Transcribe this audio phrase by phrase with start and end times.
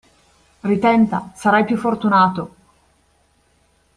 [0.61, 2.55] Ritenta, sarai più fortunato!